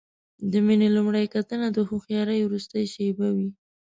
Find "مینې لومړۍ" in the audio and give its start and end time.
0.65-1.25